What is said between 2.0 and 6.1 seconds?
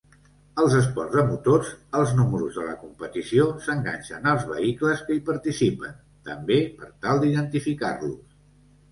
números de la competició s'enganxen als vehicles que hi participen,